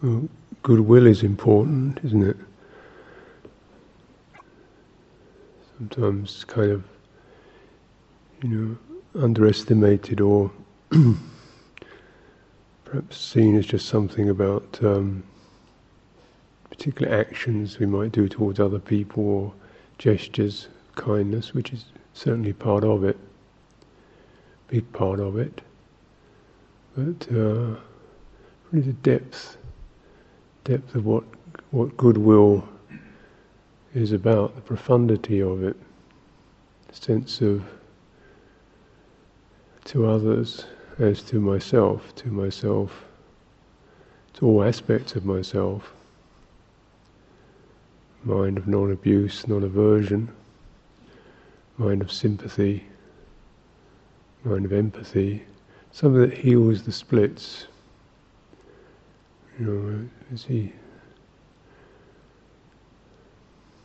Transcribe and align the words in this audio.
Well, 0.00 0.28
goodwill 0.62 1.08
is 1.08 1.24
important, 1.24 1.98
isn't 2.04 2.22
it? 2.22 2.36
Sometimes 5.76 6.44
kind 6.44 6.70
of, 6.70 6.84
you 8.42 8.48
know, 8.48 8.78
underestimated 9.20 10.20
or 10.20 10.52
perhaps 12.84 13.16
seen 13.16 13.56
as 13.56 13.66
just 13.66 13.88
something 13.88 14.28
about 14.28 14.78
um, 14.84 15.24
particular 16.70 17.12
actions 17.12 17.80
we 17.80 17.86
might 17.86 18.12
do 18.12 18.28
towards 18.28 18.60
other 18.60 18.78
people 18.78 19.24
or 19.24 19.52
gestures, 19.98 20.68
kindness, 20.94 21.54
which 21.54 21.72
is 21.72 21.86
certainly 22.12 22.52
part 22.52 22.84
of 22.84 23.02
it, 23.02 23.18
big 24.68 24.90
part 24.92 25.18
of 25.18 25.36
it. 25.36 25.60
But 26.96 27.26
uh, 27.32 27.74
really 28.70 28.86
the 28.86 28.92
depth, 29.02 29.56
depth 30.68 30.94
of 30.94 31.06
what 31.06 31.24
what 31.70 31.96
goodwill 31.96 32.68
is 33.94 34.12
about, 34.12 34.54
the 34.54 34.60
profundity 34.60 35.40
of 35.40 35.64
it, 35.64 35.76
sense 36.92 37.40
of 37.40 37.64
to 39.84 40.06
others 40.06 40.66
as 40.98 41.22
to 41.22 41.40
myself, 41.40 42.14
to 42.14 42.28
myself, 42.28 43.04
to 44.34 44.46
all 44.46 44.62
aspects 44.62 45.14
of 45.14 45.24
myself. 45.24 45.94
Mind 48.24 48.58
of 48.58 48.68
non 48.68 48.92
abuse, 48.92 49.48
non 49.48 49.62
aversion, 49.62 50.28
mind 51.78 52.02
of 52.02 52.12
sympathy, 52.12 52.84
mind 54.44 54.66
of 54.66 54.72
empathy, 54.74 55.44
something 55.92 56.20
that 56.20 56.36
heals 56.36 56.82
the 56.82 56.92
splits. 56.92 57.68
You 59.58 59.64
know, 59.66 60.08
is 60.32 60.44
he? 60.44 60.72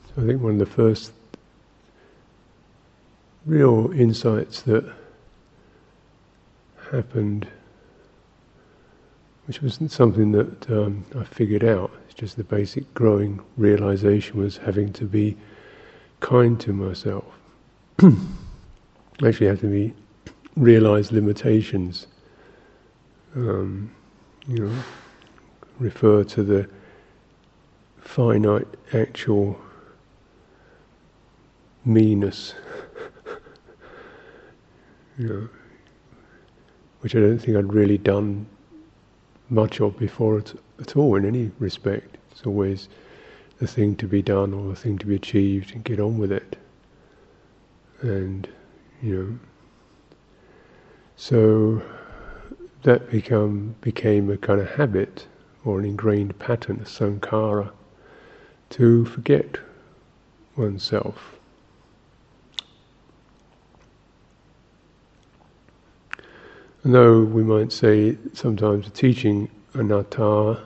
So 0.08 0.22
I 0.22 0.28
think 0.28 0.42
one 0.42 0.54
of 0.54 0.60
the 0.60 0.66
first 0.68 1.12
real 3.46 3.92
insights 3.94 4.62
that 4.64 4.86
happened, 6.92 7.48
which 9.48 9.62
wasn't 9.64 9.92
something 9.92 10.32
that 10.34 10.70
um, 10.70 11.04
I 11.18 11.24
figured 11.24 11.64
out, 11.64 11.92
it's 12.06 12.14
just 12.14 12.38
the 12.38 12.44
basic 12.44 12.94
growing 12.94 13.42
realization 13.58 14.40
was 14.40 14.58
having 14.58 14.94
to 14.94 15.06
be 15.06 15.36
kind 16.20 16.60
to 16.62 16.72
myself. 16.72 17.26
Actually, 19.26 19.48
have 19.48 19.62
to 19.62 19.68
be 19.68 19.94
realize 20.56 21.12
limitations. 21.12 22.08
Um, 23.36 23.90
you 24.48 24.60
know, 24.60 24.84
refer 25.80 26.24
to 26.24 26.44
the 26.44 26.70
finite 28.00 28.68
actual 28.94 29.60
meanness. 31.86 32.54
you 35.18 35.28
know, 35.28 35.50
which 37.02 37.16
I 37.16 37.20
don't 37.20 37.40
think 37.40 37.58
I'd 37.58 37.74
really 37.74 37.98
done 37.98 38.46
much 39.50 39.82
of 39.82 39.98
before 39.98 40.40
at, 40.40 40.54
at 40.80 40.96
all 40.96 41.16
in 41.16 41.26
any 41.26 41.52
respect. 41.60 42.18
It's 42.32 42.46
always 42.46 42.90
the 43.60 43.68
thing 43.68 43.96
to 43.98 44.08
be 44.08 44.22
done 44.22 44.54
or 44.54 44.70
the 44.70 44.76
thing 44.76 44.98
to 45.00 45.06
be 45.06 45.16
achieved 45.16 45.74
and 45.74 45.84
get 45.84 46.00
on 46.00 46.18
with 46.18 46.32
it. 46.32 46.58
And, 48.02 48.48
you 49.02 49.16
know, 49.16 49.40
so 51.16 51.82
that 52.84 53.10
become 53.10 53.76
became 53.82 54.30
a 54.30 54.38
kind 54.38 54.60
of 54.60 54.70
habit 54.70 55.28
or 55.66 55.80
an 55.80 55.86
ingrained 55.86 56.38
pattern, 56.40 56.80
a 56.82 56.86
sankhara, 56.86 57.72
to 58.70 59.06
forget 59.06 59.58
oneself. 60.56 61.36
And 66.84 66.94
though 66.94 67.24
we 67.24 67.44
might 67.44 67.72
say 67.72 68.18
sometimes 68.34 68.86
the 68.86 68.92
teaching 68.92 69.50
anatta 69.74 70.60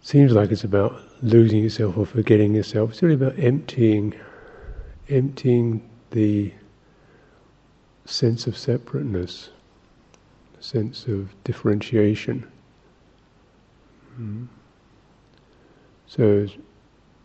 seems 0.00 0.32
like 0.32 0.52
it's 0.52 0.64
about 0.64 1.00
losing 1.22 1.62
yourself 1.64 1.98
or 1.98 2.06
forgetting 2.06 2.54
yourself, 2.54 2.90
it's 2.90 3.02
really 3.02 3.16
about 3.16 3.38
emptying, 3.38 4.14
emptying 5.08 5.82
the 6.12 6.52
sense 8.04 8.46
of 8.46 8.56
separateness, 8.56 9.50
the 10.56 10.62
sense 10.62 11.06
of 11.06 11.34
differentiation. 11.44 12.46
Mm. 14.20 14.48
So, 16.06 16.40
as 16.44 16.56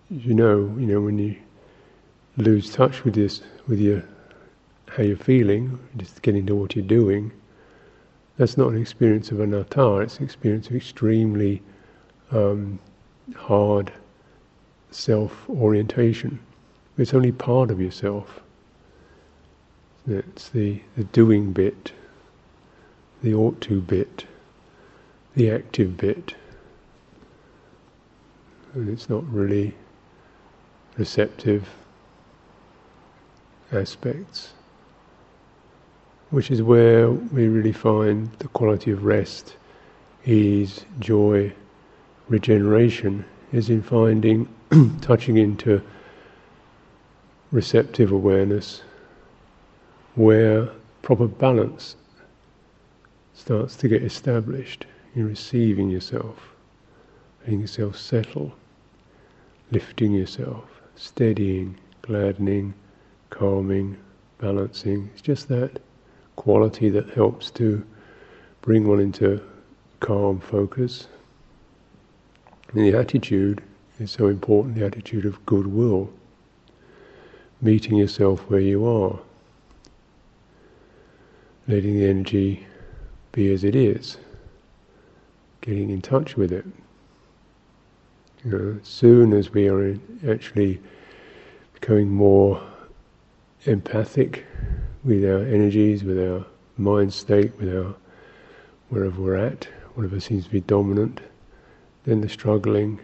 you 0.09 0.33
know, 0.33 0.75
you 0.77 0.85
know 0.85 1.01
when 1.01 1.17
you 1.17 1.35
lose 2.37 2.71
touch 2.71 3.03
with 3.03 3.15
this, 3.15 3.41
with 3.67 3.79
your 3.79 4.03
how 4.87 5.01
you're 5.01 5.17
feeling, 5.17 5.79
just 5.97 6.21
getting 6.21 6.45
to 6.45 6.55
what 6.55 6.75
you're 6.75 6.85
doing, 6.85 7.31
that's 8.37 8.57
not 8.57 8.69
an 8.69 8.79
experience 8.79 9.31
of 9.31 9.39
anatta, 9.39 9.97
it's 9.99 10.17
an 10.17 10.23
experience 10.23 10.67
of 10.67 10.75
extremely 10.75 11.61
um, 12.31 12.79
hard 13.35 13.91
self 14.91 15.49
orientation. 15.49 16.39
It's 16.97 17.13
only 17.13 17.31
part 17.31 17.71
of 17.71 17.81
yourself. 17.81 18.41
It's 20.07 20.49
the, 20.49 20.81
the 20.95 21.05
doing 21.05 21.53
bit, 21.53 21.91
the 23.23 23.33
ought 23.33 23.59
to 23.61 23.81
bit, 23.81 24.25
the 25.35 25.49
active 25.49 25.97
bit. 25.97 26.35
And 28.73 28.89
it's 28.89 29.09
not 29.09 29.23
really 29.31 29.75
receptive 30.97 31.67
aspects 33.71 34.53
which 36.33 36.49
is 36.49 36.63
where 36.63 37.11
we 37.11 37.47
really 37.47 37.71
find 37.71 38.27
the 38.39 38.47
quality 38.47 38.89
of 38.89 39.05
rest, 39.05 39.55
ease, 40.25 40.83
joy, 40.99 41.53
regeneration, 42.27 43.23
is 43.51 43.69
in 43.69 43.83
finding, 43.83 44.49
touching 45.01 45.37
into 45.37 45.79
receptive 47.51 48.11
awareness, 48.11 48.81
where 50.15 50.67
proper 51.03 51.27
balance 51.27 51.97
starts 53.35 53.75
to 53.75 53.87
get 53.87 54.01
established 54.01 54.87
in 55.13 55.27
receiving 55.27 55.87
yourself, 55.87 56.55
letting 57.41 57.61
yourself 57.61 57.95
settle, 57.95 58.51
lifting 59.73 60.13
yourself, 60.13 60.63
steadying, 60.95 61.75
gladdening, 62.03 62.75
calming, 63.31 63.97
balancing. 64.37 65.09
It's 65.13 65.21
just 65.21 65.47
that 65.47 65.81
quality 66.35 66.89
that 66.89 67.09
helps 67.09 67.49
to 67.51 67.83
bring 68.61 68.87
one 68.87 68.99
into 68.99 69.41
calm 69.99 70.39
focus. 70.39 71.07
And 72.71 72.85
the 72.85 72.95
attitude 72.95 73.63
is 73.99 74.11
so 74.11 74.27
important 74.27 74.75
the 74.75 74.85
attitude 74.85 75.25
of 75.25 75.43
goodwill, 75.47 76.07
meeting 77.59 77.95
yourself 77.95 78.41
where 78.49 78.59
you 78.59 78.85
are, 78.85 79.19
letting 81.67 81.97
the 81.97 82.05
energy 82.05 82.67
be 83.31 83.51
as 83.51 83.63
it 83.63 83.75
is, 83.75 84.17
getting 85.61 85.89
in 85.89 86.01
touch 86.01 86.37
with 86.37 86.51
it. 86.51 86.65
You 88.45 88.51
know, 88.51 88.79
as 88.81 88.87
soon 88.87 89.33
as 89.33 89.53
we 89.53 89.69
are 89.69 89.97
actually 90.27 90.81
becoming 91.73 92.09
more 92.09 92.61
empathic 93.65 94.45
with 95.03 95.23
our 95.23 95.39
energies, 95.39 96.03
with 96.03 96.19
our 96.19 96.45
mind 96.77 97.13
state, 97.13 97.57
with 97.57 97.73
our 97.73 97.95
wherever 98.89 99.21
we're 99.21 99.35
at, 99.35 99.67
whatever 99.95 100.19
seems 100.19 100.45
to 100.45 100.49
be 100.51 100.61
dominant, 100.61 101.21
then 102.03 102.21
the 102.21 102.29
struggling, 102.29 102.99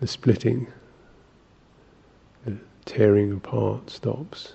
the 0.00 0.06
splitting, 0.06 0.66
the 2.44 2.56
tearing 2.84 3.32
apart 3.32 3.90
stops. 3.90 4.54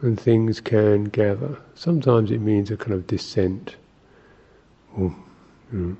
And 0.00 0.20
things 0.20 0.60
can 0.60 1.04
gather. 1.04 1.56
Sometimes 1.74 2.30
it 2.30 2.40
means 2.40 2.70
a 2.70 2.76
kind 2.76 2.92
of 2.92 3.06
descent. 3.06 3.76
Or, 4.96 5.14
you 5.72 5.78
know, 5.78 5.96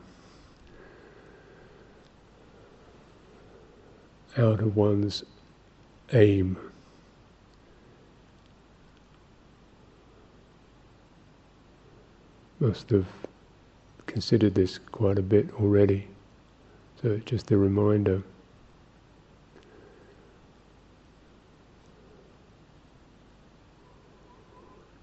out 4.37 4.61
of 4.61 4.77
one's 4.77 5.25
aim. 6.13 6.59
must 12.65 12.89
have 12.91 13.07
considered 14.07 14.55
this 14.55 14.79
quite 14.79 15.19
a 15.19 15.23
bit 15.23 15.53
already. 15.61 16.07
So 17.03 17.19
just 17.27 17.51
a 17.51 17.59
reminder. 17.59 18.23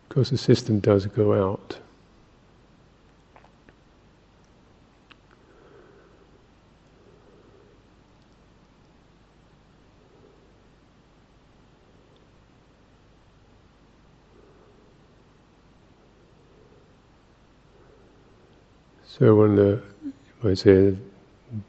Of 0.04 0.10
course, 0.10 0.32
the 0.32 0.38
system 0.38 0.80
does 0.80 1.06
go 1.06 1.34
out. 1.34 1.61
So 19.22 19.36
one 19.36 19.52
of 19.52 19.56
the, 20.42 20.50
I 20.50 20.56
say, 20.56 20.98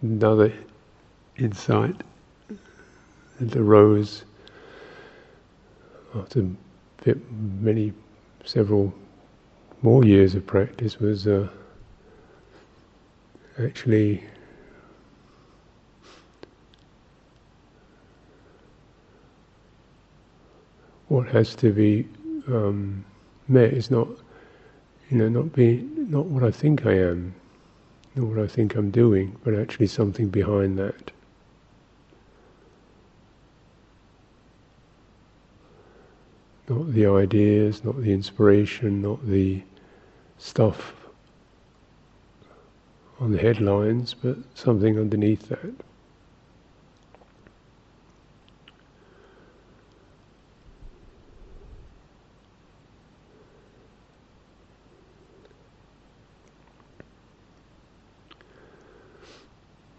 another 0.00 0.50
insight 1.36 2.00
that 3.38 3.56
arose 3.56 4.24
after 6.14 6.48
many, 7.60 7.92
several 8.46 8.94
more 9.82 10.02
years 10.02 10.34
of 10.34 10.46
practice 10.46 10.98
was 10.98 11.26
uh, 11.26 11.46
actually 13.62 14.24
what 21.08 21.28
has 21.28 21.54
to 21.56 21.70
be 21.70 22.08
um, 22.48 23.04
met 23.48 23.74
is 23.74 23.90
not, 23.90 24.08
you 25.10 25.18
know, 25.18 25.28
not 25.28 25.52
be 25.52 25.86
not 25.96 26.24
what 26.24 26.42
I 26.42 26.50
think 26.50 26.86
I 26.86 26.94
am, 26.94 27.34
not 28.14 28.26
what 28.26 28.38
I 28.38 28.46
think 28.46 28.74
I'm 28.74 28.90
doing, 28.90 29.36
but 29.44 29.54
actually 29.54 29.86
something 29.86 30.28
behind 30.28 30.78
that. 30.78 31.10
Not 36.68 36.92
the 36.92 37.06
ideas, 37.06 37.84
not 37.84 38.00
the 38.00 38.12
inspiration, 38.12 39.02
not 39.02 39.26
the 39.26 39.62
stuff 40.38 40.94
on 43.20 43.32
the 43.32 43.38
headlines, 43.38 44.14
but 44.14 44.36
something 44.54 44.98
underneath 44.98 45.48
that. 45.48 45.74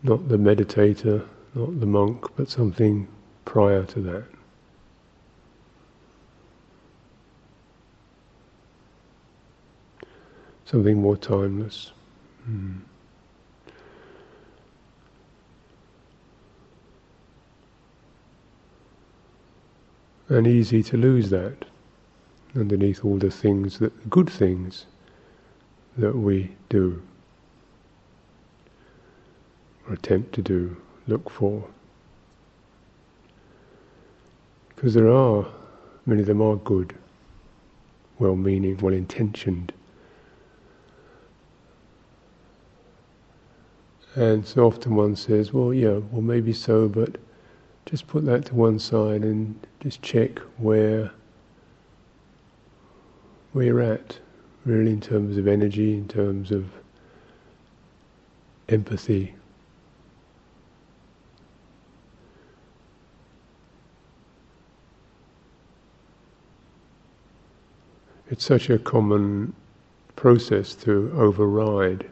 Not 0.03 0.27
the 0.27 0.37
meditator, 0.37 1.25
not 1.55 1.79
the 1.79 1.85
monk, 1.85 2.25
but 2.35 2.49
something 2.49 3.07
prior 3.45 3.85
to 3.85 4.01
that. 4.01 4.25
Something 10.65 11.01
more 11.01 11.15
timeless. 11.15 11.91
Mm. 12.49 12.79
And 20.29 20.47
easy 20.47 20.83
to 20.83 20.97
lose 20.97 21.29
that 21.29 21.65
underneath 22.55 23.05
all 23.05 23.17
the 23.17 23.31
things 23.31 23.79
that 23.79 24.09
good 24.09 24.29
things 24.29 24.85
that 25.97 26.15
we 26.15 26.51
do 26.69 27.01
or 29.87 29.93
attempt 29.93 30.33
to 30.35 30.41
do, 30.41 30.75
look 31.07 31.29
for. 31.29 31.63
Because 34.75 34.93
there 34.93 35.11
are, 35.11 35.45
many 36.05 36.21
of 36.21 36.27
them 36.27 36.41
are 36.41 36.55
good, 36.57 36.95
well 38.19 38.35
meaning, 38.35 38.77
well 38.77 38.93
intentioned. 38.93 39.73
And 44.15 44.45
so 44.45 44.67
often 44.67 44.95
one 44.95 45.15
says, 45.15 45.53
well, 45.53 45.73
yeah, 45.73 45.99
well, 46.11 46.21
maybe 46.21 46.53
so, 46.53 46.87
but 46.87 47.17
just 47.85 48.07
put 48.07 48.25
that 48.25 48.45
to 48.45 48.55
one 48.55 48.77
side 48.77 49.23
and 49.23 49.55
just 49.79 50.01
check 50.01 50.39
where 50.57 51.11
where 53.53 53.65
you're 53.65 53.81
at, 53.81 54.17
really, 54.65 54.91
in 54.91 54.99
terms 54.99 55.37
of 55.37 55.47
energy, 55.47 55.93
in 55.93 56.07
terms 56.07 56.51
of 56.51 56.65
empathy, 58.67 59.35
it's 68.33 68.45
such 68.45 68.71
a 68.71 68.79
common 68.79 69.53
process 70.15 70.73
to 70.73 71.13
override 71.15 72.09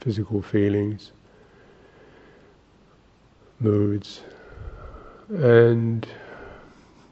physical 0.00 0.42
feelings, 0.42 1.12
moods, 3.60 4.22
and 5.28 6.08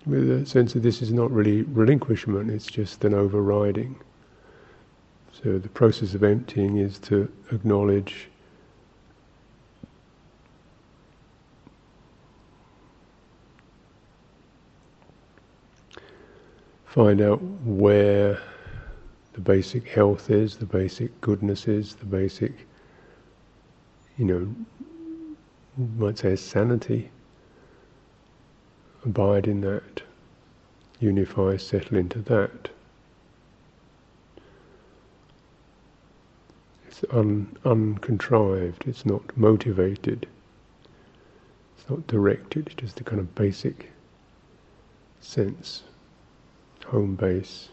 with 0.06 0.28
a 0.28 0.44
sense 0.44 0.72
that 0.72 0.80
this 0.80 1.02
is 1.02 1.12
not 1.12 1.30
really 1.30 1.62
relinquishment, 1.62 2.50
it's 2.50 2.66
just 2.66 3.04
an 3.04 3.14
overriding. 3.14 3.94
So 5.40 5.56
the 5.56 5.68
process 5.68 6.14
of 6.14 6.24
emptying 6.24 6.78
is 6.78 6.98
to 7.10 7.30
acknowledge 7.52 8.28
find 16.98 17.20
out 17.20 17.40
where 17.64 18.40
the 19.34 19.40
basic 19.40 19.86
health 19.86 20.30
is, 20.30 20.56
the 20.56 20.66
basic 20.66 21.20
goodness 21.20 21.68
is, 21.68 21.94
the 21.94 22.04
basic, 22.04 22.66
you 24.16 24.24
know, 24.24 24.52
might 25.96 26.18
say 26.18 26.34
sanity. 26.34 27.08
Abide 29.04 29.46
in 29.46 29.60
that, 29.60 30.02
unify, 30.98 31.56
settle 31.56 31.98
into 31.98 32.18
that. 32.22 32.68
It's 36.88 37.04
un, 37.12 37.56
uncontrived, 37.64 38.88
it's 38.88 39.06
not 39.06 39.36
motivated, 39.36 40.26
it's 41.76 41.88
not 41.88 42.04
directed, 42.08 42.66
it's 42.66 42.74
just 42.74 43.00
a 43.00 43.04
kind 43.04 43.20
of 43.20 43.32
basic 43.36 43.88
sense 45.20 45.84
home 46.88 47.14
base. 47.14 47.68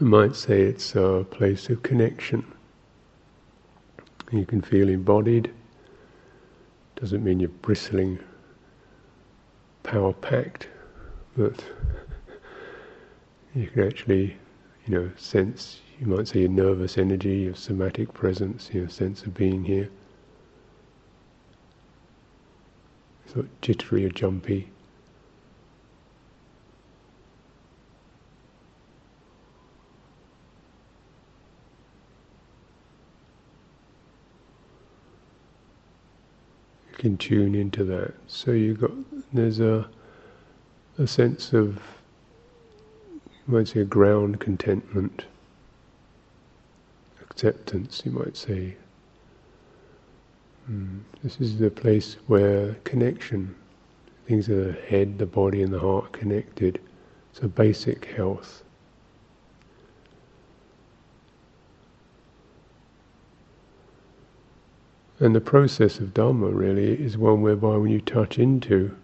You 0.00 0.06
might 0.06 0.34
say 0.36 0.62
it's 0.62 0.94
a 0.94 1.26
place 1.30 1.68
of 1.68 1.82
connection. 1.82 2.44
You 4.32 4.46
can 4.46 4.62
feel 4.62 4.88
embodied. 4.88 5.50
Doesn't 6.96 7.22
mean 7.22 7.40
you're 7.40 7.48
bristling 7.48 8.18
power 9.88 10.12
packed, 10.12 10.68
that 11.38 11.64
you 13.54 13.66
can 13.68 13.84
actually, 13.84 14.36
you 14.86 14.94
know, 14.94 15.10
sense, 15.16 15.80
you 15.98 16.06
might 16.06 16.28
say 16.28 16.40
your 16.40 16.50
nervous 16.50 16.98
energy, 16.98 17.38
your 17.38 17.54
somatic 17.54 18.12
presence, 18.12 18.68
your 18.70 18.88
sense 18.90 19.22
of 19.22 19.32
being 19.32 19.64
here. 19.64 19.88
Sort 23.32 23.46
of 23.46 23.60
jittery 23.62 24.04
or 24.04 24.10
jumpy. 24.10 24.68
Can 36.98 37.16
tune 37.16 37.54
into 37.54 37.84
that. 37.84 38.12
So 38.26 38.50
you 38.50 38.74
got 38.74 38.90
there's 39.32 39.60
a 39.60 39.88
a 40.98 41.06
sense 41.06 41.52
of 41.52 41.80
you 43.14 43.54
might 43.54 43.68
say 43.68 43.80
a 43.80 43.84
ground 43.84 44.40
contentment, 44.40 45.24
acceptance. 47.22 48.02
You 48.04 48.12
might 48.12 48.36
say. 48.36 48.76
Mm. 50.70 51.00
This 51.22 51.40
is 51.40 51.58
the 51.58 51.70
place 51.70 52.16
where 52.26 52.74
connection, 52.84 53.54
things 54.26 54.50
are 54.50 54.72
the 54.72 54.80
head, 54.82 55.18
the 55.18 55.24
body, 55.24 55.62
and 55.62 55.72
the 55.72 55.78
heart 55.78 56.12
connected. 56.12 56.80
So 57.32 57.48
basic 57.48 58.04
health. 58.04 58.62
And 65.20 65.34
the 65.34 65.40
process 65.40 65.98
of 65.98 66.14
Dhamma 66.14 66.54
really 66.54 66.92
is 67.00 67.18
one 67.18 67.42
whereby 67.42 67.76
when 67.76 67.90
you 67.90 68.00
touch 68.00 68.38
into 68.38 68.94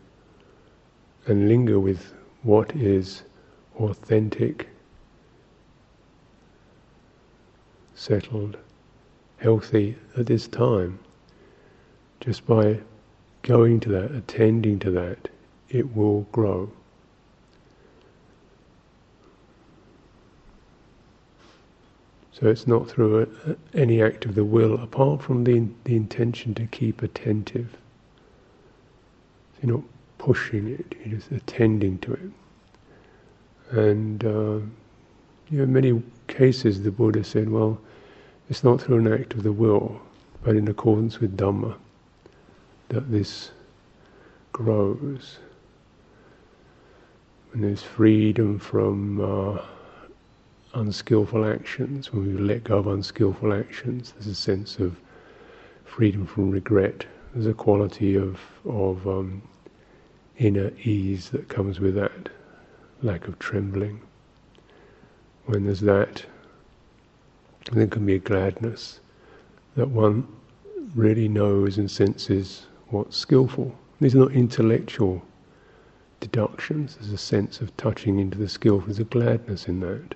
and 1.26 1.48
linger 1.48 1.80
with 1.80 2.14
what 2.42 2.74
is 2.76 3.22
authentic, 3.76 4.68
settled, 7.94 8.56
healthy 9.38 9.96
at 10.16 10.26
this 10.26 10.46
time, 10.46 11.00
just 12.20 12.46
by 12.46 12.80
going 13.42 13.80
to 13.80 13.88
that, 13.90 14.12
attending 14.12 14.78
to 14.80 14.90
that, 14.92 15.28
it 15.68 15.96
will 15.96 16.22
grow. 16.30 16.70
So 22.34 22.48
it's 22.48 22.66
not 22.66 22.90
through 22.90 23.22
a, 23.22 23.78
any 23.78 24.02
act 24.02 24.24
of 24.24 24.34
the 24.34 24.44
will, 24.44 24.74
apart 24.82 25.22
from 25.22 25.44
the, 25.44 25.68
the 25.84 25.94
intention 25.94 26.52
to 26.54 26.66
keep 26.66 27.00
attentive. 27.00 27.76
So 29.54 29.60
you're 29.62 29.76
not 29.76 29.84
pushing 30.18 30.68
it, 30.68 30.96
you're 31.04 31.18
just 31.18 31.30
attending 31.30 31.98
to 31.98 32.14
it. 32.14 32.30
And 33.70 34.24
uh, 34.24 34.58
you 35.48 35.58
know, 35.58 35.62
in 35.62 35.72
many 35.72 36.02
cases 36.26 36.82
the 36.82 36.90
Buddha 36.90 37.22
said, 37.22 37.48
well, 37.48 37.80
it's 38.50 38.64
not 38.64 38.80
through 38.80 38.98
an 38.98 39.12
act 39.12 39.34
of 39.34 39.44
the 39.44 39.52
will, 39.52 40.00
but 40.42 40.56
in 40.56 40.66
accordance 40.66 41.20
with 41.20 41.36
Dhamma 41.36 41.76
that 42.88 43.10
this 43.12 43.52
grows. 44.52 45.38
And 47.52 47.62
there's 47.62 47.82
freedom 47.82 48.58
from 48.58 49.20
uh, 49.20 49.62
unskillful 50.74 51.44
actions. 51.44 52.12
When 52.12 52.26
we 52.26 52.40
let 52.40 52.64
go 52.64 52.78
of 52.78 52.86
unskillful 52.86 53.52
actions, 53.52 54.12
there's 54.12 54.26
a 54.26 54.34
sense 54.34 54.78
of 54.78 54.96
freedom 55.84 56.26
from 56.26 56.50
regret. 56.50 57.06
There's 57.32 57.46
a 57.46 57.54
quality 57.54 58.16
of 58.16 58.38
of 58.64 59.06
um, 59.06 59.42
inner 60.38 60.72
ease 60.82 61.30
that 61.30 61.48
comes 61.48 61.80
with 61.80 61.94
that, 61.94 62.28
lack 63.02 63.28
of 63.28 63.38
trembling. 63.38 64.00
When 65.46 65.64
there's 65.64 65.80
that, 65.80 66.24
there 67.72 67.86
can 67.86 68.06
be 68.06 68.14
a 68.14 68.18
gladness 68.18 69.00
that 69.76 69.88
one 69.88 70.26
really 70.94 71.28
knows 71.28 71.78
and 71.78 71.90
senses 71.90 72.66
what's 72.88 73.16
skillful. 73.16 73.74
These 74.00 74.14
are 74.14 74.18
not 74.18 74.32
intellectual 74.32 75.22
deductions. 76.20 76.96
There's 76.96 77.12
a 77.12 77.18
sense 77.18 77.60
of 77.60 77.76
touching 77.76 78.18
into 78.18 78.38
the 78.38 78.48
skillful. 78.48 78.86
There's 78.86 78.98
a 78.98 79.04
gladness 79.04 79.68
in 79.68 79.80
that. 79.80 80.14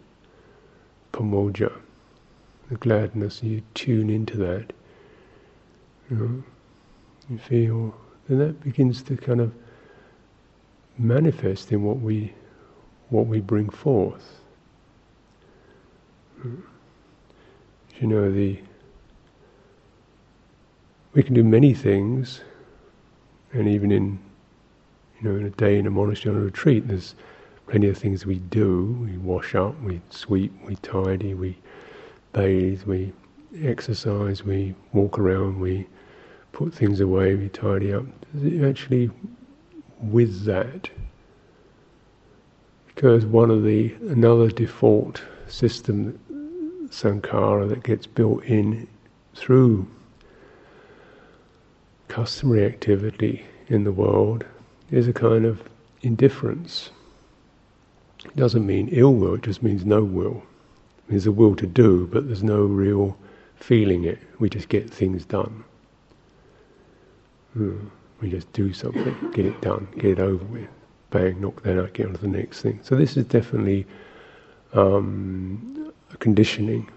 Pamojja. 1.19 1.73
The 2.71 2.77
gladness, 2.77 3.43
you 3.43 3.63
tune 3.75 4.09
into 4.09 4.37
that. 4.37 4.73
You 6.09 6.17
know, 6.17 6.45
you 7.29 7.39
feel, 7.39 7.95
and 8.29 8.41
that 8.41 8.63
begins 8.63 9.03
to 9.03 9.17
kind 9.17 9.41
of 9.41 9.53
manifest 10.97 11.73
in 11.73 11.83
what 11.83 11.99
we 11.99 12.33
what 13.09 13.27
we 13.27 13.41
bring 13.41 13.69
forth. 13.69 14.41
Hmm. 16.41 16.61
You 18.01 18.07
know 18.07 18.31
the 18.31 18.61
we 21.15 21.23
can 21.25 21.35
do 21.35 21.43
many 21.43 21.75
things, 21.75 22.43
and 23.53 23.67
even 23.67 23.91
in 23.91 24.21
you 25.21 25.29
know 25.29 25.37
in 25.37 25.47
a 25.47 25.51
day 25.51 25.79
in 25.79 25.87
a 25.87 25.91
monastery 25.91 26.35
on 26.35 26.41
a 26.41 26.45
retreat, 26.45 26.87
there's 26.87 27.17
plenty 27.69 27.89
of 27.89 27.99
things 27.99 28.25
we 28.25 28.39
do. 28.39 28.99
We 29.01 29.19
wash 29.19 29.55
up, 29.55 29.81
we 29.83 30.01
sweep, 30.11 30.53
we 30.65 30.77
tidy, 30.77 31.35
we 31.35 31.57
bathe, 32.33 32.83
we 32.85 33.13
exercise, 33.63 34.43
we 34.43 34.75
walk 34.93 35.19
around, 35.19 35.61
we 35.61 35.87
put 36.53 36.73
things 36.73 37.01
away, 37.01 37.35
we 37.35 37.49
tidy 37.51 37.93
up. 37.93 38.05
Actually, 38.63 39.11
with 40.01 40.45
that, 40.45 40.91
because 42.87 43.27
one 43.27 43.51
of 43.51 43.63
the 43.65 43.95
another 44.09 44.49
default 44.49 45.23
system 45.47 46.19
sankhara 46.91 47.69
that 47.69 47.83
gets 47.83 48.07
built 48.07 48.43
in 48.45 48.89
through 49.35 49.87
customary 52.09 52.65
activity 52.65 53.45
in 53.69 53.85
the 53.85 53.93
world 53.93 54.45
is 54.91 55.07
a 55.07 55.13
kind 55.13 55.45
of 55.45 55.63
indifference. 56.03 56.91
It 58.29 58.37
doesn't 58.37 58.67
mean 58.67 58.89
ill 58.93 59.15
will, 59.15 59.35
it 59.35 59.43
just 59.43 59.63
means 59.63 59.85
no 59.85 60.03
will. 60.03 60.43
There's 61.09 61.27
a 61.27 61.33
will 61.33 61.57
to 61.57 61.67
do, 61.67 62.07
but 62.07 62.27
there's 62.27 62.43
no 62.43 62.61
real 62.61 63.17
feeling 63.57 64.05
it. 64.05 64.19
We 64.39 64.49
just 64.49 64.69
get 64.69 64.89
things 64.89 65.25
done. 65.25 65.65
Hmm. 67.55 67.89
We 68.21 68.31
just 68.31 68.53
do 68.53 68.73
something, 68.73 69.31
get 69.33 69.47
it 69.47 69.61
done, 69.61 69.89
get 69.95 70.07
it 70.07 70.19
over 70.19 70.45
with. 70.47 70.69
Bang, 71.11 71.41
knock 71.41 71.63
that 71.63 71.81
out, 71.81 71.93
get 71.95 72.07
on 72.07 72.15
to 72.15 72.21
the 72.21 72.29
next 72.29 72.61
thing. 72.61 72.81
So 72.83 72.97
this 72.97 73.17
is 73.17 73.25
definitely 73.25 73.87
um, 74.75 75.93
a 76.13 76.17
conditioning. 76.17 76.89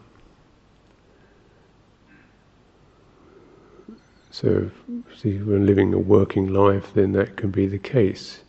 So, 4.32 4.72
see, 5.16 5.36
if 5.36 5.44
we're 5.44 5.60
living 5.60 5.94
a 5.94 6.00
working 6.00 6.48
life, 6.48 6.94
then 6.94 7.12
that 7.14 7.38
can 7.38 7.52
be 7.52 7.68
the 7.68 7.78
case. 7.78 8.40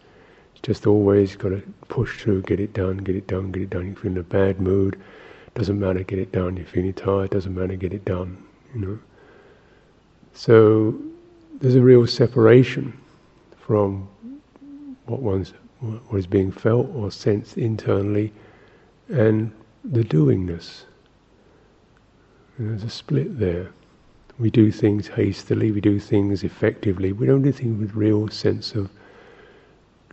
Just 0.62 0.86
always 0.86 1.34
got 1.36 1.48
to 1.50 1.62
push 1.88 2.22
through, 2.22 2.42
get 2.42 2.60
it 2.60 2.72
done, 2.72 2.98
get 2.98 3.16
it 3.16 3.26
done, 3.26 3.50
get 3.50 3.62
it 3.62 3.70
done. 3.70 3.86
You 3.86 3.96
feel 3.96 4.12
in 4.12 4.18
a 4.18 4.22
bad 4.22 4.60
mood, 4.60 5.00
doesn't 5.54 5.78
matter, 5.78 6.02
get 6.02 6.18
it 6.18 6.30
done. 6.32 6.56
You're 6.56 6.66
feeling 6.66 6.92
tired, 6.92 7.30
doesn't 7.30 7.54
matter, 7.54 7.74
get 7.74 7.92
it 7.92 8.04
done. 8.04 8.42
You 8.74 8.80
know. 8.80 8.98
So 10.34 10.94
there's 11.60 11.74
a 11.74 11.82
real 11.82 12.06
separation 12.06 12.96
from 13.58 14.08
what 15.06 15.20
one's 15.20 15.52
what 15.80 16.16
is 16.16 16.28
being 16.28 16.52
felt 16.52 16.88
or 16.94 17.10
sensed 17.10 17.58
internally, 17.58 18.32
and 19.08 19.50
the 19.84 20.04
doingness. 20.04 20.84
And 22.56 22.70
there's 22.70 22.84
a 22.84 22.90
split 22.90 23.38
there. 23.38 23.72
We 24.38 24.50
do 24.50 24.70
things 24.70 25.08
hastily, 25.08 25.72
we 25.72 25.80
do 25.80 25.98
things 25.98 26.44
effectively, 26.44 27.12
we 27.12 27.26
don't 27.26 27.42
do 27.42 27.52
things 27.52 27.80
with 27.80 27.94
real 27.94 28.28
sense 28.28 28.74
of 28.74 28.90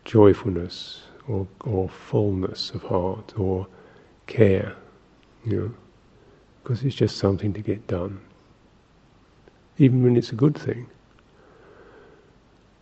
joyfulness 0.05 1.03
or, 1.27 1.47
or 1.61 1.89
fullness 1.89 2.71
of 2.71 2.83
heart 2.83 3.37
or 3.37 3.67
care, 4.27 4.75
you 5.45 5.57
know, 5.57 5.71
because 6.63 6.83
it's 6.83 6.95
just 6.95 7.17
something 7.17 7.53
to 7.53 7.61
get 7.61 7.85
done, 7.87 8.19
even 9.77 10.03
when 10.03 10.15
it's 10.15 10.31
a 10.31 10.35
good 10.35 10.57
thing. 10.57 10.87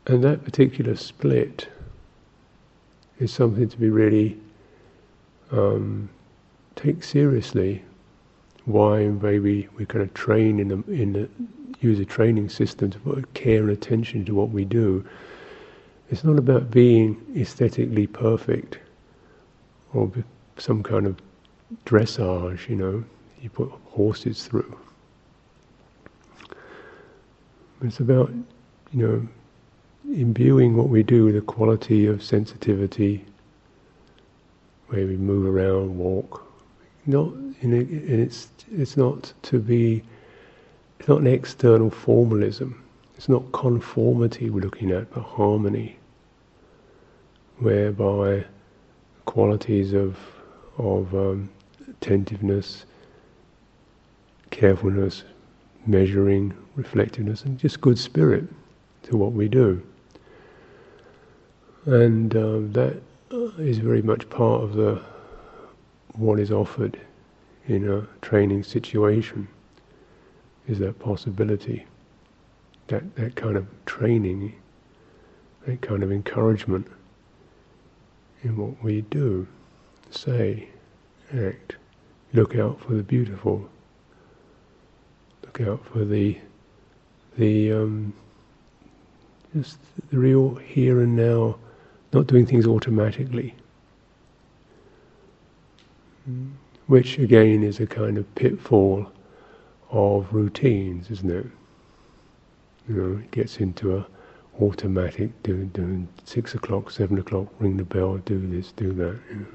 And 0.07 0.23
that 0.23 0.45
particular 0.45 0.95
split 0.95 1.67
is 3.19 3.31
something 3.31 3.67
to 3.67 3.77
be 3.77 3.89
really 3.89 4.37
um, 5.51 6.09
take 6.75 7.03
seriously. 7.03 7.83
Why 8.65 9.07
maybe 9.07 9.67
we 9.75 9.85
kind 9.85 10.03
of 10.03 10.13
train 10.13 10.59
in 10.59 10.67
the, 10.69 10.83
in 10.91 11.13
the, 11.13 11.29
use 11.81 11.99
a 11.99 12.05
training 12.05 12.49
system 12.49 12.89
to 12.91 12.99
put 12.99 13.33
care 13.33 13.61
and 13.61 13.69
attention 13.69 14.25
to 14.25 14.35
what 14.35 14.49
we 14.49 14.65
do. 14.65 15.05
It's 16.09 16.23
not 16.23 16.37
about 16.37 16.71
being 16.71 17.21
aesthetically 17.35 18.07
perfect 18.07 18.79
or 19.93 20.11
some 20.57 20.81
kind 20.83 21.05
of 21.05 21.17
dressage, 21.85 22.69
you 22.69 22.75
know, 22.75 23.03
you 23.41 23.49
put 23.49 23.69
horses 23.85 24.45
through. 24.45 24.77
It's 27.81 27.99
about, 27.99 28.31
you 28.93 29.07
know, 29.07 29.27
imbuing 30.15 30.75
what 30.75 30.89
we 30.89 31.03
do 31.03 31.25
with 31.25 31.35
a 31.35 31.41
quality 31.41 32.05
of 32.05 32.23
sensitivity, 32.23 33.25
where 34.87 35.05
we 35.05 35.17
move 35.17 35.45
around, 35.45 35.97
walk. 35.97 36.43
Not 37.05 37.33
in 37.61 37.73
a, 37.73 37.77
and 37.77 38.19
it's 38.21 38.49
it's 38.71 38.97
not 38.97 39.33
to 39.43 39.59
be. 39.59 40.03
It's 40.99 41.07
not 41.07 41.21
an 41.21 41.27
external 41.27 41.89
formalism. 41.89 42.83
It's 43.17 43.27
not 43.27 43.51
conformity 43.51 44.51
we're 44.51 44.61
looking 44.61 44.91
at, 44.91 45.11
but 45.11 45.23
harmony, 45.23 45.97
whereby 47.57 48.45
qualities 49.25 49.93
of 49.93 50.17
of 50.77 51.13
um, 51.15 51.49
attentiveness, 51.89 52.85
carefulness, 54.51 55.23
measuring, 55.87 56.53
reflectiveness, 56.75 57.43
and 57.43 57.57
just 57.57 57.81
good 57.81 57.97
spirit 57.97 58.45
to 59.03 59.17
what 59.17 59.31
we 59.33 59.47
do. 59.47 59.81
And 61.85 62.35
um, 62.35 62.71
that 62.73 63.01
is 63.57 63.79
very 63.79 64.03
much 64.03 64.29
part 64.29 64.61
of 64.61 64.73
the 64.73 65.01
what 66.13 66.39
is 66.39 66.51
offered 66.51 66.99
in 67.67 67.89
a 67.89 68.07
training 68.21 68.63
situation. 68.63 69.47
Is 70.67 70.77
that 70.79 70.99
possibility? 70.99 71.85
That 72.87 73.15
that 73.15 73.35
kind 73.35 73.57
of 73.57 73.67
training, 73.85 74.55
that 75.65 75.81
kind 75.81 76.03
of 76.03 76.11
encouragement 76.11 76.87
in 78.43 78.55
what 78.57 78.81
we 78.83 79.01
do, 79.01 79.47
say, 80.09 80.69
act. 81.33 81.75
Look 82.33 82.55
out 82.55 82.79
for 82.79 82.93
the 82.93 83.03
beautiful. 83.03 83.69
Look 85.43 85.61
out 85.61 85.85
for 85.85 86.05
the 86.05 86.37
the 87.37 87.71
um, 87.73 88.13
just 89.55 89.79
the 90.09 90.17
real 90.17 90.55
here 90.55 91.01
and 91.01 91.15
now 91.15 91.57
not 92.13 92.27
doing 92.27 92.45
things 92.45 92.65
automatically. 92.65 93.55
Which 96.87 97.17
again 97.17 97.63
is 97.63 97.79
a 97.79 97.87
kind 97.87 98.17
of 98.17 98.35
pitfall 98.35 99.11
of 99.89 100.33
routines, 100.33 101.09
isn't 101.11 101.31
it? 101.31 101.45
You 102.87 102.95
know, 102.95 103.19
it 103.19 103.31
gets 103.31 103.57
into 103.57 103.97
a 103.97 104.07
automatic 104.61 105.31
doing 105.43 105.67
doing 105.69 106.07
six 106.25 106.55
o'clock, 106.55 106.91
seven 106.91 107.17
o'clock, 107.19 107.47
ring 107.59 107.77
the 107.77 107.83
bell, 107.83 108.17
do 108.17 108.39
this, 108.47 108.71
do 108.71 108.93
that. 108.93 109.19
You 109.29 109.35
know. 109.39 109.45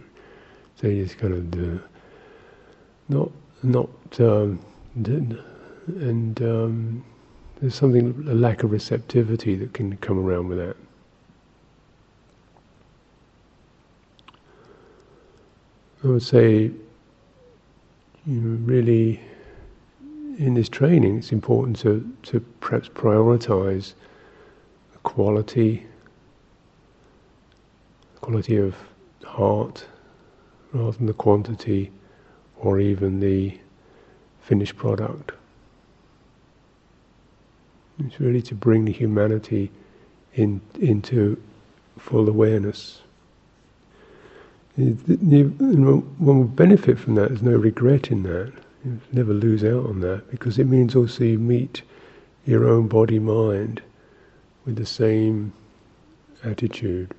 So 0.76 0.88
you 0.88 1.04
just 1.04 1.18
kind 1.18 1.34
of 1.34 1.50
do 1.50 1.80
not 3.08 3.30
not 3.62 3.88
um, 4.20 4.58
and 4.96 6.42
um, 6.42 7.04
there's 7.60 7.74
something 7.74 8.26
a 8.28 8.34
lack 8.34 8.62
of 8.62 8.72
receptivity 8.72 9.54
that 9.56 9.72
can 9.72 9.96
come 9.98 10.18
around 10.18 10.48
with 10.48 10.58
that. 10.58 10.76
I 16.04 16.08
would 16.08 16.22
say, 16.22 16.72
you 18.26 18.40
know, 18.40 18.58
really, 18.64 19.20
in 20.38 20.54
this 20.54 20.68
training, 20.68 21.18
it's 21.18 21.32
important 21.32 21.78
to, 21.80 22.10
to 22.24 22.40
perhaps 22.60 22.88
prioritize 22.88 23.94
the 24.92 24.98
quality, 24.98 25.86
quality 28.20 28.56
of 28.56 28.74
heart, 29.24 29.84
rather 30.72 30.92
than 30.92 31.06
the 31.06 31.12
quantity 31.12 31.90
or 32.58 32.78
even 32.80 33.20
the 33.20 33.58
finished 34.42 34.76
product. 34.76 35.32
It's 38.04 38.18
really 38.18 38.42
to 38.42 38.54
bring 38.54 38.84
the 38.84 38.92
humanity 38.92 39.70
in, 40.34 40.60
into 40.80 41.40
full 41.98 42.28
awareness. 42.28 43.00
One 44.76 46.16
will 46.18 46.44
benefit 46.44 46.98
from 46.98 47.14
that. 47.16 47.28
There's 47.28 47.42
no 47.42 47.56
regret 47.56 48.10
in 48.10 48.22
that. 48.22 48.52
You 48.84 49.00
never 49.12 49.32
lose 49.32 49.62
out 49.62 49.86
on 49.86 50.00
that 50.00 50.30
because 50.30 50.58
it 50.58 50.66
means 50.66 50.96
also 50.96 51.24
you 51.24 51.38
meet 51.38 51.82
your 52.44 52.68
own 52.68 52.88
body 52.88 53.18
mind 53.18 53.80
with 54.64 54.76
the 54.76 54.86
same 54.86 55.52
attitude. 56.42 57.14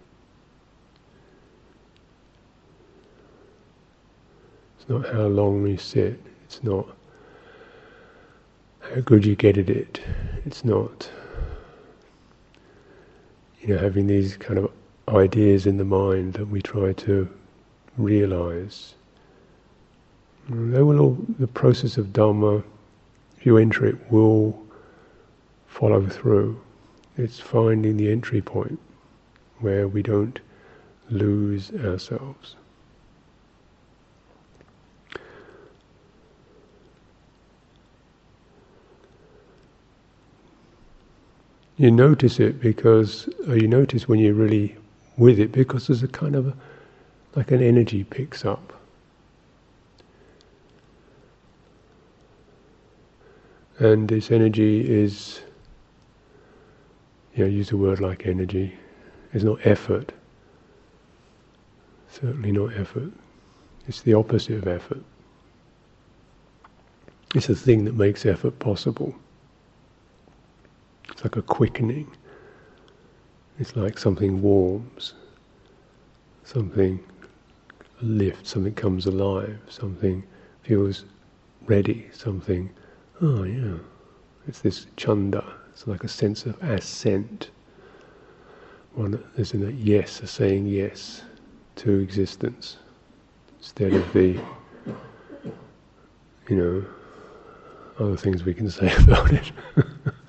It's 4.78 4.90
not 4.90 5.08
how 5.08 5.28
long 5.28 5.66
you 5.66 5.78
sit. 5.78 6.20
It's 6.44 6.62
not 6.64 6.86
how 8.82 9.00
good 9.02 9.26
you 9.26 9.36
get 9.36 9.58
at 9.58 9.70
it. 9.70 10.02
It's 10.46 10.66
not 10.66 11.10
you 13.62 13.70
know 13.70 13.78
having 13.78 14.08
these 14.08 14.36
kind 14.36 14.60
of 14.60 14.70
ideas 15.08 15.66
in 15.66 15.78
the 15.78 15.86
mind 15.86 16.34
that 16.34 16.46
we 16.48 16.62
try 16.62 16.92
to 16.94 17.30
realize. 17.98 18.96
They 20.50 20.82
will 20.82 21.00
all, 21.00 21.18
the 21.40 21.48
process 21.48 21.98
of 21.98 22.12
Dharma, 22.12 22.64
if 23.38 23.46
you 23.46 23.58
enter 23.58 23.86
it, 23.86 24.12
will 24.12 24.62
follow 25.68 26.06
through. 26.06 26.60
It's 27.18 27.40
finding 27.40 27.98
the 27.98 28.12
entry 28.12 28.42
point 28.42 28.80
where 29.60 29.88
we 29.88 30.02
don't 30.02 30.40
lose 31.10 31.72
ourselves. 31.72 32.56
You 41.78 41.90
notice 41.90 42.40
it 42.40 42.60
because, 42.60 43.28
or 43.48 43.58
you 43.58 43.68
notice 43.68 44.08
when 44.08 44.20
you're 44.20 44.34
really 44.34 44.76
with 45.18 45.40
it 45.40 45.52
because 45.52 45.88
there's 45.88 46.04
a 46.04 46.08
kind 46.08 46.36
of 46.36 46.48
a, 46.48 46.54
like 47.36 47.52
an 47.52 47.62
energy 47.62 48.04
picks 48.04 48.46
up. 48.46 48.74
And 53.84 54.08
this 54.08 54.32
energy 54.32 54.90
is, 54.90 55.42
you 57.36 57.44
know, 57.44 57.50
use 57.50 57.70
a 57.74 57.76
word 57.76 58.00
like 58.00 58.26
energy, 58.26 58.74
it's 59.34 59.44
not 59.44 59.60
effort. 59.66 60.14
Certainly 62.10 62.54
not 62.54 62.78
effort. 62.78 63.12
It's 63.86 64.00
the 64.00 64.14
opposite 64.14 64.56
of 64.56 64.68
effort. 64.68 65.04
It's 67.36 67.48
the 67.48 67.56
thing 67.58 67.84
that 67.84 67.96
makes 67.96 68.26
effort 68.26 68.58
possible. 68.58 69.14
It's 71.10 71.26
like 71.26 71.36
a 71.36 71.42
quickening. 71.42 72.10
It's 73.60 73.76
like 73.76 73.98
something 73.98 74.42
warms, 74.42 75.14
something 76.46 77.04
lifts, 78.02 78.52
something 78.52 78.76
comes 78.76 79.08
alive, 79.08 79.60
something 79.68 80.24
feels 80.62 81.04
ready, 81.66 82.08
something, 82.14 82.70
oh 83.24 83.44
yeah, 83.44 83.78
it's 84.48 84.60
this 84.60 84.88
chanda, 84.98 85.44
it's 85.72 85.88
like 85.88 86.04
a 86.04 86.08
sense 86.08 86.46
of 86.46 86.62
assent. 86.62 87.50
One, 88.96 89.24
is 89.38 89.54
in 89.54 89.66
a 89.66 89.72
yes, 89.72 90.20
a 90.22 90.28
saying 90.28 90.68
yes 90.68 91.24
to 91.78 92.00
existence, 92.00 92.78
instead 93.58 93.94
of 93.94 94.14
the, 94.14 94.40
you 96.48 96.56
know, 96.56 96.86
other 97.98 98.18
things 98.18 98.44
we 98.44 98.54
can 98.54 98.70
say 98.70 98.94
about 99.00 99.32
it. 99.32 99.52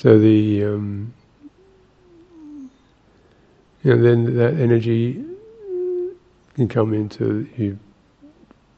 So 0.00 0.18
the 0.18 0.64
um, 0.64 1.12
you 3.82 3.94
know 3.94 4.02
then 4.02 4.34
that 4.38 4.54
energy 4.54 5.22
can 6.54 6.68
come 6.68 6.94
into 6.94 7.46
you 7.58 7.78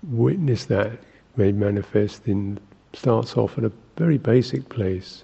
witness 0.02 0.64
that 0.64 0.98
made 1.36 1.54
manifest 1.54 2.26
in 2.26 2.58
starts 2.92 3.36
off 3.36 3.56
at 3.56 3.62
a 3.62 3.70
very 3.96 4.18
basic 4.18 4.68
place. 4.68 5.22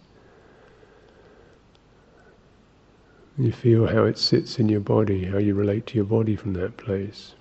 You 3.36 3.50
feel 3.50 3.88
how 3.88 4.04
it 4.04 4.18
sits 4.18 4.60
in 4.60 4.68
your 4.68 4.78
body, 4.78 5.24
how 5.24 5.38
you 5.38 5.54
relate 5.54 5.86
to 5.86 5.96
your 5.96 6.04
body 6.04 6.36
from 6.36 6.52
that 6.52 6.76
place. 6.76 7.34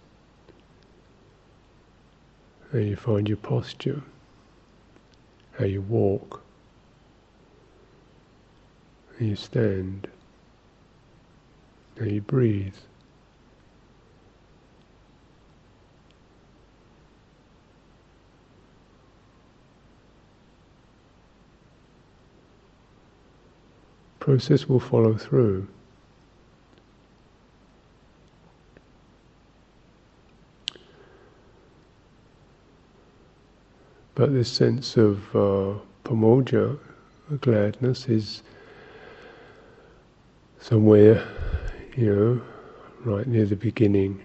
How 2.72 2.80
you 2.80 2.96
find 2.96 3.28
your 3.30 3.38
posture, 3.38 4.02
how 5.60 5.66
you 5.66 5.82
walk 5.82 6.42
you 9.26 9.36
stand, 9.36 10.08
how 12.00 12.06
you 12.06 12.22
breathe. 12.22 12.76
Process 24.20 24.68
will 24.68 24.80
follow 24.80 25.16
through. 25.16 25.68
But 34.16 34.34
this 34.34 34.52
sense 34.52 34.98
of 34.98 35.36
uh, 35.36 35.76
gladness, 37.40 38.10
is 38.10 38.42
somewhere, 40.68 41.26
you 41.96 42.14
know, 42.14 42.42
right 43.06 43.26
near 43.26 43.46
the 43.46 43.56
beginning. 43.56 44.22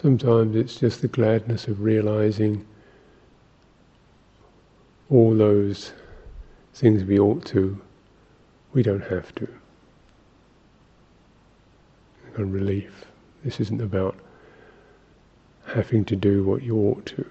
Sometimes 0.00 0.54
it's 0.54 0.76
just 0.76 1.02
the 1.02 1.08
gladness 1.08 1.66
of 1.66 1.80
realizing 1.80 2.64
all 5.10 5.34
those 5.34 5.92
things 6.74 7.02
we 7.02 7.18
ought 7.18 7.44
to, 7.46 7.82
we 8.72 8.84
don't 8.84 9.02
have 9.02 9.34
to 9.34 9.59
a 12.40 12.44
relief. 12.44 13.04
This 13.44 13.60
isn't 13.60 13.80
about 13.80 14.16
having 15.66 16.04
to 16.06 16.16
do 16.16 16.42
what 16.42 16.62
you 16.62 16.76
ought 16.76 17.06
to. 17.06 17.26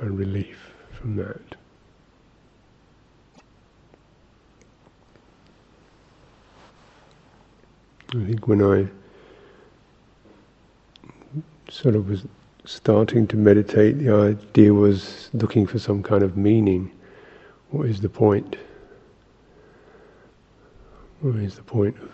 A 0.00 0.06
relief 0.06 0.72
from 0.92 1.16
that. 1.16 1.56
I 8.14 8.24
think 8.24 8.46
when 8.46 8.62
I 8.62 8.88
sort 11.70 11.96
of 11.96 12.08
was 12.08 12.24
starting 12.64 13.26
to 13.28 13.36
meditate, 13.36 13.98
the 13.98 14.12
idea 14.12 14.72
was 14.72 15.28
looking 15.32 15.66
for 15.66 15.78
some 15.78 16.02
kind 16.02 16.22
of 16.22 16.36
meaning. 16.36 16.90
What 17.70 17.86
is 17.86 18.00
the 18.00 18.08
point? 18.08 18.56
What 21.26 21.42
is 21.42 21.56
the 21.56 21.62
point 21.64 21.96
of 21.98 22.12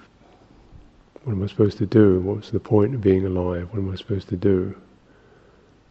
what 1.25 1.35
am 1.35 1.43
I 1.43 1.47
supposed 1.47 1.77
to 1.77 1.87
do? 1.87 2.21
What's 2.21 2.49
the 2.49 2.59
point 2.59 2.95
of 2.95 3.03
being 3.03 3.27
alive? 3.27 3.69
What 3.71 3.81
am 3.81 3.93
I 3.93 3.97
supposed 3.97 4.31
to 4.31 4.37
do? 4.39 4.75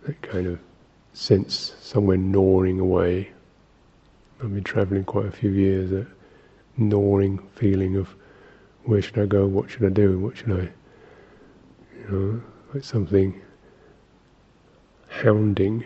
That 0.07 0.19
kind 0.23 0.47
of 0.47 0.59
sense 1.13 1.75
somewhere 1.81 2.17
gnawing 2.17 2.79
away. 2.79 3.29
I've 4.41 4.51
been 4.51 4.63
travelling 4.63 5.03
quite 5.03 5.27
a 5.27 5.31
few 5.31 5.51
years, 5.51 5.91
that 5.91 6.07
gnawing 6.77 7.37
feeling 7.53 7.95
of 7.95 8.09
where 8.85 9.03
should 9.03 9.19
I 9.19 9.27
go, 9.27 9.45
what 9.45 9.69
should 9.69 9.85
I 9.85 9.89
do, 9.89 10.17
what 10.17 10.35
should 10.35 10.53
I, 10.53 10.69
you 11.99 12.07
know, 12.09 12.41
like 12.73 12.83
something 12.83 13.39
hounding. 15.09 15.85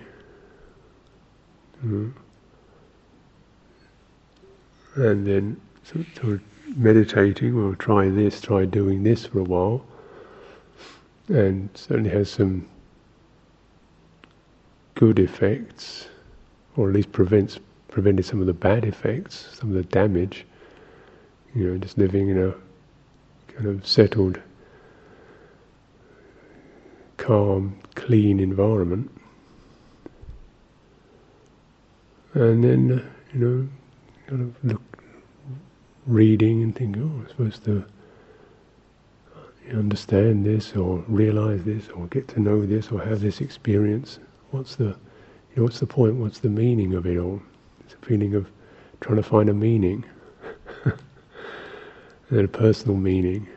Know. 1.84 2.14
And 4.96 5.28
then 5.28 5.60
sort 5.84 6.00
of 6.00 6.16
meditating, 6.76 7.56
well, 7.56 7.76
try 7.76 8.10
this, 8.10 8.42
try 8.42 8.66
doing 8.66 9.04
this 9.04 9.26
for 9.26 9.40
a 9.40 9.44
while, 9.44 9.86
and 11.30 11.70
certainly 11.74 12.10
has 12.10 12.30
some 12.30 12.68
good 14.96 15.20
effects, 15.20 16.08
or 16.76 16.90
at 16.90 16.96
least 16.96 17.12
prevents 17.12 17.60
prevented 17.90 18.26
some 18.26 18.42
of 18.42 18.46
the 18.46 18.54
bad 18.54 18.84
effects, 18.84 19.48
some 19.54 19.70
of 19.70 19.76
the 19.76 19.84
damage. 19.84 20.46
You 21.54 21.72
know, 21.72 21.78
just 21.78 21.98
living 21.98 22.28
in 22.28 22.38
a 22.38 22.54
kind 23.54 23.68
of 23.68 23.88
settled, 23.88 24.42
calm, 27.16 27.80
clean 27.96 28.42
environment. 28.42 29.10
And 32.34 32.62
then, 32.62 33.10
you 33.34 33.40
know, 33.40 33.70
kind 34.28 34.42
of 34.42 34.66
look, 34.66 34.95
reading 36.08 36.64
and 36.64 36.76
think, 36.76 36.98
oh, 36.98 37.02
I'm 37.02 37.28
supposed 37.30 37.64
to 37.66 37.86
understand 39.74 40.46
this 40.46 40.76
or 40.76 41.04
realize 41.08 41.64
this 41.64 41.90
or 41.90 42.06
get 42.08 42.28
to 42.30 42.40
know 42.40 42.66
this 42.66 42.92
or 42.92 43.02
have 43.02 43.22
this 43.22 43.42
experience. 43.42 44.20
What's 44.52 44.76
the, 44.76 44.86
you 44.86 45.58
know, 45.58 45.64
what's 45.64 45.80
the 45.80 45.88
point? 45.88 46.16
What's 46.16 46.40
the 46.40 46.50
meaning 46.50 46.94
of 46.94 47.06
it 47.06 47.18
all? 47.18 47.42
It's 47.82 47.96
a 47.96 48.06
feeling 48.06 48.36
of 48.36 48.48
trying 49.02 49.18
to 49.18 49.24
find 49.24 49.50
a 49.50 49.54
meaning, 49.54 50.06
and 50.86 50.96
then 52.30 52.46
a 52.46 52.48
personal 52.48 52.98
meaning. 52.98 53.48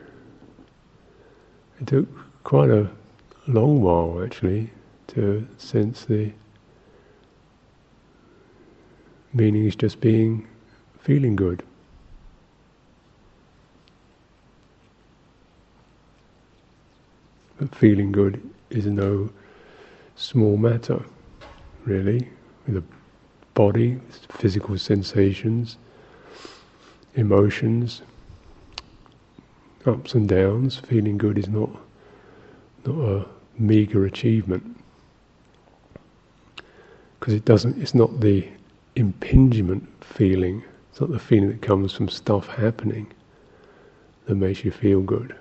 It 1.80 1.86
took 1.86 2.08
quite 2.44 2.70
a 2.70 2.90
long 3.46 3.80
while 3.82 4.22
actually 4.24 4.70
to 5.08 5.46
sense 5.58 6.04
the 6.04 6.32
meaning 9.32 9.66
is 9.66 9.76
just 9.76 10.00
being 10.00 10.46
feeling 11.00 11.36
good. 11.36 11.62
But 17.58 17.74
feeling 17.74 18.12
good 18.12 18.40
is 18.70 18.86
no 18.86 19.30
small 20.14 20.56
matter, 20.56 21.02
really, 21.84 22.28
with 22.66 22.76
a 22.76 22.84
body, 23.54 24.00
physical 24.30 24.78
sensations, 24.78 25.76
emotions, 27.14 28.02
ups 29.86 30.14
and 30.14 30.28
downs. 30.28 30.76
Feeling 30.76 31.18
good 31.18 31.38
is 31.38 31.48
not 31.48 31.70
not 32.86 32.96
a 32.96 33.26
meager 33.58 34.04
achievement 34.04 34.76
because 37.18 37.34
it 37.34 37.44
doesn't. 37.44 37.80
It's 37.82 37.94
not 37.94 38.20
the 38.20 38.46
impingement 38.94 39.88
feeling. 40.00 40.62
It's 40.90 41.00
not 41.00 41.10
the 41.10 41.18
feeling 41.18 41.48
that 41.48 41.62
comes 41.62 41.92
from 41.92 42.08
stuff 42.08 42.46
happening 42.46 43.08
that 44.26 44.36
makes 44.36 44.64
you 44.64 44.70
feel 44.70 45.00
good. 45.00 45.34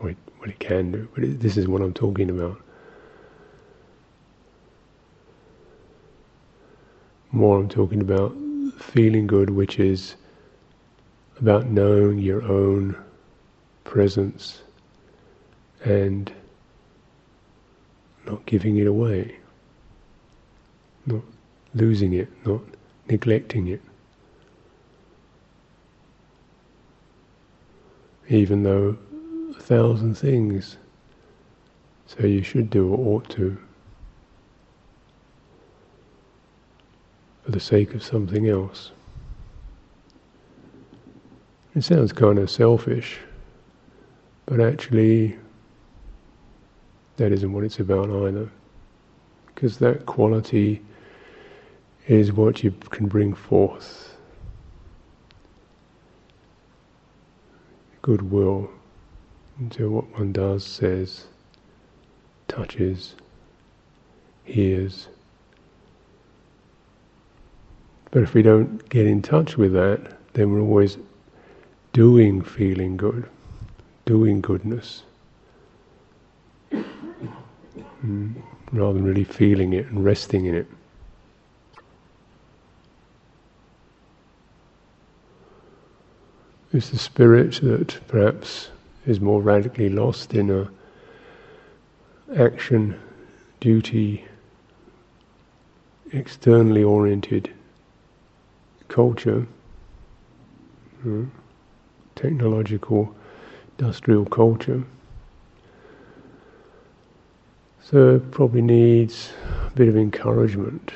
Well, 0.00 0.10
it, 0.10 0.16
it 0.44 0.58
can 0.58 0.92
do, 0.92 1.08
but 1.14 1.24
it, 1.24 1.40
this 1.40 1.56
is 1.56 1.66
what 1.66 1.82
I'm 1.82 1.92
talking 1.94 2.30
about. 2.30 2.60
More, 7.32 7.58
I'm 7.58 7.68
talking 7.68 8.00
about 8.00 8.34
feeling 8.78 9.26
good, 9.26 9.50
which 9.50 9.78
is 9.78 10.16
about 11.38 11.66
knowing 11.66 12.18
your 12.18 12.42
own 12.42 12.96
presence 13.84 14.62
and 15.84 16.32
not 18.26 18.44
giving 18.46 18.76
it 18.76 18.86
away, 18.86 19.36
not 21.06 21.22
losing 21.74 22.12
it, 22.14 22.28
not 22.46 22.60
neglecting 23.08 23.68
it. 23.68 23.82
Even 28.28 28.62
though 28.62 28.96
thousand 29.68 30.14
things 30.14 30.78
So 32.06 32.26
you 32.26 32.42
should 32.42 32.70
do 32.70 32.88
or 32.88 33.16
ought 33.16 33.28
to, 33.30 33.58
for 37.44 37.50
the 37.50 37.60
sake 37.60 37.92
of 37.92 38.02
something 38.02 38.48
else. 38.48 38.92
It 41.74 41.84
sounds 41.84 42.14
kind 42.14 42.38
of 42.38 42.50
selfish, 42.50 43.18
but 44.46 44.58
actually, 44.58 45.38
that 47.18 47.30
isn't 47.30 47.52
what 47.52 47.62
it's 47.62 47.78
about 47.78 48.08
either. 48.26 48.50
Because 49.54 49.76
that 49.78 50.06
quality 50.06 50.80
is 52.06 52.32
what 52.32 52.64
you 52.64 52.70
can 52.88 53.06
bring 53.06 53.34
forth. 53.34 54.16
Goodwill 58.00 58.70
into 59.60 59.90
what 59.90 60.18
one 60.18 60.32
does, 60.32 60.64
says, 60.64 61.24
touches, 62.46 63.14
hears, 64.44 65.08
but 68.10 68.22
if 68.22 68.34
we 68.34 68.42
don't 68.42 68.88
get 68.88 69.06
in 69.06 69.20
touch 69.20 69.56
with 69.56 69.72
that, 69.74 70.00
then 70.32 70.52
we're 70.52 70.60
always 70.60 70.96
doing 71.92 72.42
feeling 72.42 72.96
good, 72.96 73.28
doing 74.06 74.40
goodness, 74.40 75.02
mm, 76.72 78.34
rather 78.72 78.94
than 78.94 79.04
really 79.04 79.24
feeling 79.24 79.72
it 79.74 79.86
and 79.86 80.04
resting 80.04 80.46
in 80.46 80.54
it. 80.54 80.66
It's 86.72 86.90
the 86.90 86.98
spirit 86.98 87.60
that 87.62 87.98
perhaps 88.08 88.68
is 89.08 89.20
more 89.20 89.40
radically 89.40 89.88
lost 89.88 90.34
in 90.34 90.50
a 90.50 90.70
action, 92.36 92.94
duty, 93.58 94.22
externally 96.12 96.84
oriented 96.84 97.50
culture, 98.88 99.46
uh, 101.06 101.22
technological, 102.16 103.14
industrial 103.78 104.26
culture. 104.26 104.84
So 107.80 108.18
probably 108.30 108.60
needs 108.60 109.32
a 109.66 109.70
bit 109.70 109.88
of 109.88 109.96
encouragement 109.96 110.92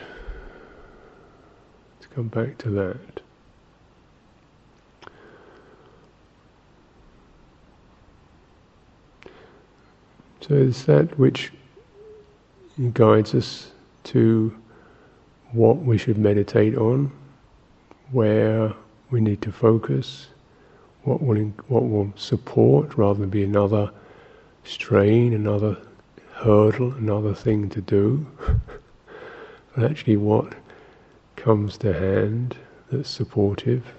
to 2.00 2.08
come 2.08 2.28
back 2.28 2.58
to 2.58 2.70
that. 2.70 3.21
So 10.52 10.58
it's 10.58 10.84
that 10.84 11.18
which 11.18 11.50
guides 12.92 13.34
us 13.34 13.70
to 14.04 14.54
what 15.52 15.78
we 15.78 15.96
should 15.96 16.18
meditate 16.18 16.76
on 16.76 17.10
where 18.10 18.74
we 19.10 19.22
need 19.22 19.40
to 19.40 19.50
focus, 19.50 20.26
what 21.04 21.22
will 21.22 21.38
what 21.68 21.88
will 21.88 22.12
support 22.16 22.98
rather 22.98 23.20
than 23.20 23.30
be 23.30 23.42
another 23.42 23.90
strain, 24.64 25.32
another 25.32 25.78
hurdle, 26.34 26.92
another 26.98 27.32
thing 27.32 27.70
to 27.70 27.80
do. 27.80 28.26
but 29.74 29.90
actually, 29.90 30.18
what 30.18 30.52
comes 31.36 31.78
to 31.78 31.94
hand 31.94 32.58
that's 32.90 33.08
supportive. 33.08 33.94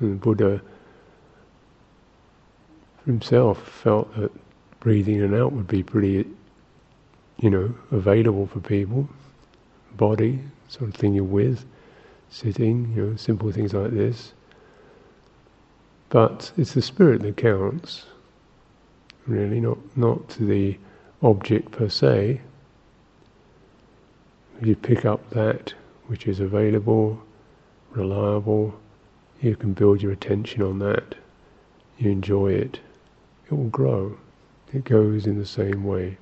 And 0.00 0.20
Buddha 0.20 0.60
himself 3.06 3.66
felt 3.66 4.14
that 4.16 4.30
breathing 4.86 5.16
in 5.16 5.24
and 5.24 5.34
out 5.34 5.50
would 5.50 5.66
be 5.66 5.82
pretty, 5.82 6.24
you 7.40 7.50
know, 7.50 7.74
available 7.90 8.46
for 8.46 8.60
people. 8.60 9.08
Body, 9.96 10.38
sort 10.68 10.90
of 10.90 10.94
thing 10.94 11.12
you're 11.12 11.24
with 11.24 11.64
sitting, 12.30 12.92
you 12.94 13.04
know, 13.04 13.16
simple 13.16 13.50
things 13.50 13.74
like 13.74 13.90
this. 13.90 14.32
But 16.08 16.52
it's 16.56 16.74
the 16.74 16.82
spirit 16.82 17.22
that 17.22 17.36
counts, 17.36 18.06
really, 19.26 19.60
not 19.60 19.78
not 19.96 20.28
the 20.38 20.78
object 21.20 21.72
per 21.72 21.88
se. 21.88 22.40
If 24.60 24.68
you 24.68 24.76
pick 24.76 25.04
up 25.04 25.30
that 25.30 25.74
which 26.06 26.28
is 26.28 26.38
available, 26.38 27.20
reliable, 27.90 28.72
you 29.42 29.56
can 29.56 29.72
build 29.72 30.00
your 30.00 30.12
attention 30.12 30.62
on 30.62 30.78
that. 30.78 31.16
You 31.98 32.12
enjoy 32.12 32.52
it. 32.52 32.78
It 33.46 33.52
will 33.52 33.70
grow. 33.70 34.16
It 34.76 34.84
goes 34.84 35.26
in 35.26 35.38
the 35.38 35.46
same 35.46 35.84
way. 35.84 36.18